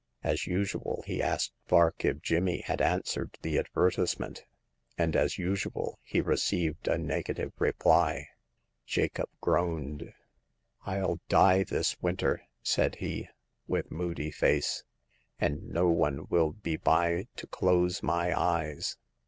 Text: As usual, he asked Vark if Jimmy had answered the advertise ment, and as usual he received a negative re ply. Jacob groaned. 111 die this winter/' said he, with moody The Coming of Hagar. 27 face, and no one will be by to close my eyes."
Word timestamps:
As 0.23 0.47
usual, 0.47 1.03
he 1.05 1.21
asked 1.21 1.53
Vark 1.67 2.03
if 2.03 2.23
Jimmy 2.23 2.61
had 2.61 2.81
answered 2.81 3.37
the 3.43 3.59
advertise 3.59 4.17
ment, 4.19 4.45
and 4.97 5.15
as 5.15 5.37
usual 5.37 5.99
he 6.01 6.21
received 6.21 6.87
a 6.87 6.97
negative 6.97 7.51
re 7.59 7.71
ply. 7.71 8.27
Jacob 8.87 9.29
groaned. 9.41 10.11
111 10.85 11.19
die 11.29 11.63
this 11.65 11.93
winter/' 12.01 12.41
said 12.63 12.95
he, 12.95 13.27
with 13.67 13.91
moody 13.91 14.31
The 14.31 14.31
Coming 14.31 14.31
of 14.31 14.35
Hagar. 14.35 14.49
27 14.49 14.55
face, 14.55 14.83
and 15.61 15.69
no 15.71 15.87
one 15.89 16.25
will 16.31 16.53
be 16.53 16.77
by 16.77 17.27
to 17.35 17.45
close 17.45 18.01
my 18.01 18.33
eyes." 18.35 18.97